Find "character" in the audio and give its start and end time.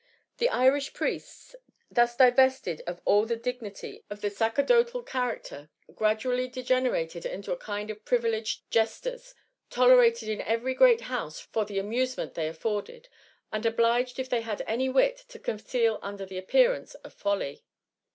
5.03-5.69